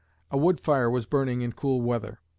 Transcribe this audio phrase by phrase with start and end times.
[0.31, 2.21] A wood fire was burning in cool weather.